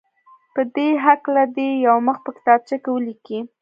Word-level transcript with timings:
په 0.53 0.61
دې 0.75 0.89
هکله 1.05 1.43
دې 1.55 1.69
یو 1.87 1.97
مخ 2.07 2.17
په 2.25 2.29
کتابچه 2.37 2.75
کې 2.83 2.89
ولیکي. 2.91 3.39